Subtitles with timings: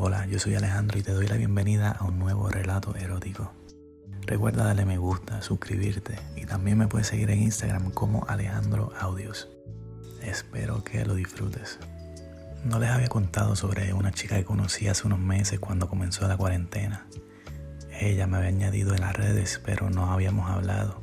[0.00, 3.52] Hola, yo soy Alejandro y te doy la bienvenida a un nuevo relato erótico.
[4.26, 9.48] Recuerda darle me gusta, suscribirte y también me puedes seguir en Instagram como Alejandro Audios.
[10.22, 11.80] Espero que lo disfrutes.
[12.64, 16.36] No les había contado sobre una chica que conocí hace unos meses cuando comenzó la
[16.36, 17.08] cuarentena.
[17.90, 21.02] Ella me había añadido en las redes, pero no habíamos hablado.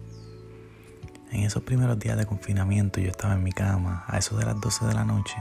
[1.34, 4.62] En esos primeros días de confinamiento yo estaba en mi cama a eso de las
[4.62, 5.36] 12 de la noche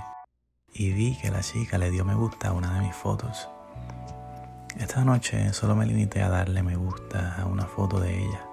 [0.75, 3.49] y vi que la chica le dio me gusta a una de mis fotos.
[4.77, 8.45] Esta noche solo me limité a darle me gusta a una foto de ella,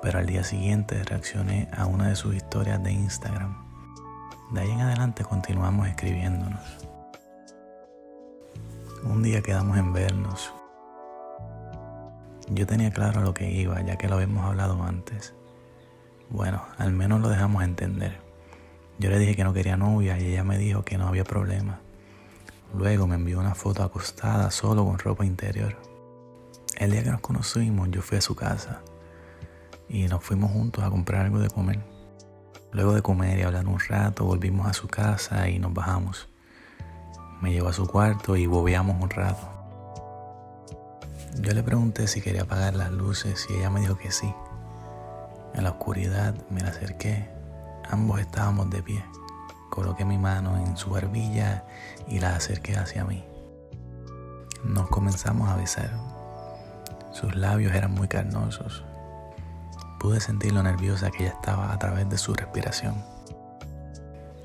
[0.00, 3.62] pero al día siguiente reaccioné a una de sus historias de Instagram.
[4.52, 6.60] De ahí en adelante continuamos escribiéndonos.
[9.02, 10.50] Un día quedamos en vernos.
[12.48, 15.34] Yo tenía claro lo que iba, ya que lo habíamos hablado antes.
[16.30, 18.23] Bueno, al menos lo dejamos entender.
[18.98, 21.80] Yo le dije que no quería novia y ella me dijo que no había problema.
[22.76, 25.76] Luego me envió una foto acostada solo con ropa interior.
[26.76, 28.82] El día que nos conocimos yo fui a su casa
[29.88, 31.80] y nos fuimos juntos a comprar algo de comer.
[32.72, 36.28] Luego de comer y hablar un rato volvimos a su casa y nos bajamos.
[37.40, 39.48] Me llevó a su cuarto y bobeamos un rato.
[41.40, 44.32] Yo le pregunté si quería apagar las luces y ella me dijo que sí.
[45.54, 47.28] En la oscuridad me la acerqué
[47.90, 49.04] Ambos estábamos de pie.
[49.70, 51.64] Coloqué mi mano en su barbilla
[52.08, 53.24] y la acerqué hacia mí.
[54.64, 55.90] Nos comenzamos a besar.
[57.12, 58.84] Sus labios eran muy carnosos.
[60.00, 63.04] Pude sentir lo nerviosa que ella estaba a través de su respiración.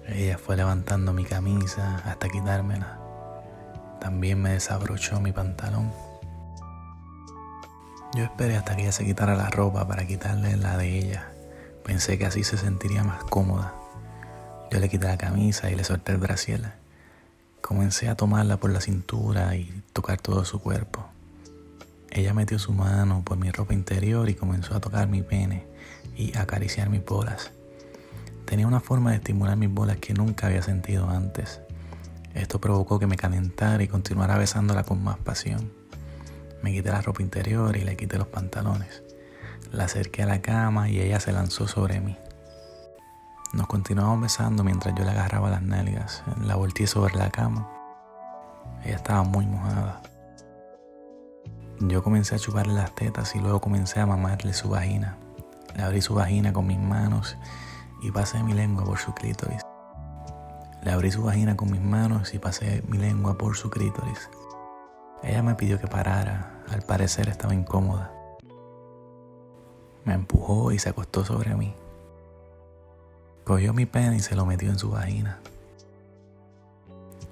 [0.07, 2.99] Ella fue levantando mi camisa hasta quitármela.
[4.01, 5.91] También me desabrochó mi pantalón.
[8.15, 11.31] Yo esperé hasta que ella se quitara la ropa para quitarle la de ella
[11.89, 13.73] Pensé que así se sentiría más cómoda.
[14.69, 16.73] Yo le quité la camisa y le solté el brasier.
[17.61, 21.07] Comencé a tomarla por la cintura y tocar todo su cuerpo.
[22.11, 25.65] Ella metió su mano por mi ropa interior y comenzó a tocar mi pene
[26.15, 27.49] y acariciar mis bolas.
[28.45, 31.59] Tenía una forma de estimular mis bolas que nunca había sentido antes.
[32.35, 35.71] Esto provocó que me calentara y continuara besándola con más pasión.
[36.61, 39.08] Me quité la ropa interior y le quité los pantalones.
[39.71, 42.17] La acerqué a la cama y ella se lanzó sobre mí.
[43.53, 46.23] Nos continuamos besando mientras yo le agarraba las nalgas.
[46.43, 47.67] La volteé sobre la cama.
[48.83, 50.01] Ella estaba muy mojada.
[51.79, 55.17] Yo comencé a chuparle las tetas y luego comencé a mamarle su vagina.
[55.75, 57.37] Le abrí su vagina con mis manos
[58.01, 59.61] y pasé mi lengua por su clítoris.
[60.81, 64.29] Le abrí su vagina con mis manos y pasé mi lengua por su clítoris.
[65.23, 66.63] Ella me pidió que parara.
[66.69, 68.11] Al parecer estaba incómoda.
[70.05, 71.73] Me empujó y se acostó sobre mí.
[73.43, 75.39] Cogió mi pene y se lo metió en su vagina.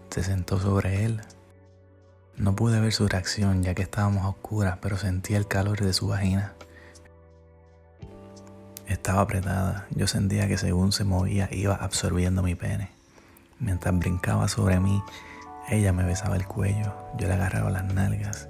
[0.09, 1.21] Se sentó sobre él.
[2.35, 6.07] No pude ver su reacción ya que estábamos oscuras, pero sentí el calor de su
[6.07, 6.53] vagina.
[8.87, 9.87] Estaba apretada.
[9.91, 12.91] Yo sentía que según se movía iba absorbiendo mi pene.
[13.59, 15.03] Mientras brincaba sobre mí,
[15.69, 18.47] ella me besaba el cuello, yo le agarraba las nalgas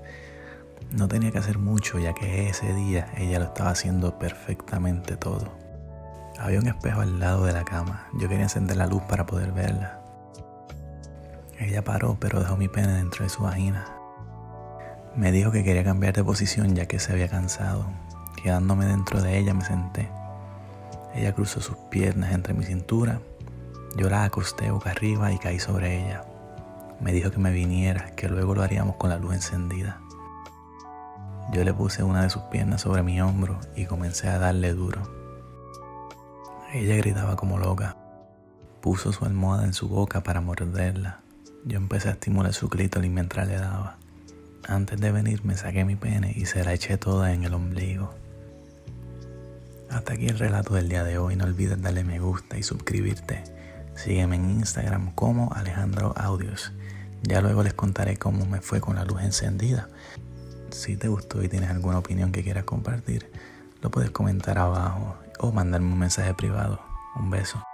[0.92, 5.52] no tenía que hacer mucho ya que ese día ella lo estaba haciendo perfectamente todo.
[6.40, 8.08] Había un espejo al lado de la cama.
[8.14, 10.02] Yo quería encender la luz para poder verla.
[11.60, 13.86] Ella paró pero dejó mi pene dentro de su vagina.
[15.16, 17.88] Me dijo que quería cambiar de posición ya que se había cansado.
[18.42, 20.10] Quedándome dentro de ella me senté.
[21.16, 23.20] Ella cruzó sus piernas entre mi cintura.
[23.98, 26.24] Yo la acosté boca arriba y caí sobre ella.
[27.02, 30.00] Me dijo que me viniera, que luego lo haríamos con la luz encendida.
[31.52, 35.02] Yo le puse una de sus piernas sobre mi hombro y comencé a darle duro.
[36.74, 37.96] Ella gritaba como loca.
[38.82, 41.22] Puso su almohada en su boca para morderla.
[41.64, 43.98] Yo empecé a estimular su clítoris mientras le daba.
[44.68, 48.14] Antes de venir me saqué mi pene y se la eché toda en el ombligo.
[49.90, 51.38] Hasta aquí el relato del día de hoy.
[51.38, 53.44] No olvides darle me gusta y suscribirte.
[53.96, 56.74] Sígueme en Instagram como Alejandro Audios.
[57.24, 59.88] Ya luego les contaré cómo me fue con la luz encendida.
[60.72, 63.30] Si te gustó y tienes alguna opinión que quieras compartir,
[63.82, 66.80] lo puedes comentar abajo o mandarme un mensaje privado.
[67.16, 67.67] Un beso.